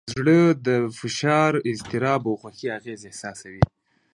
[0.13, 0.69] زړه د
[0.99, 3.63] فشار، اضطراب، او خوښۍ اغېز احساسوي.